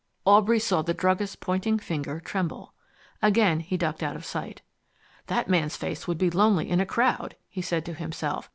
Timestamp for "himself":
7.93-8.49